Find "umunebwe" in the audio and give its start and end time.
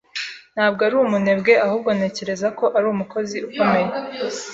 0.97-1.53